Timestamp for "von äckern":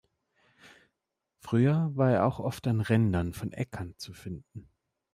3.33-3.93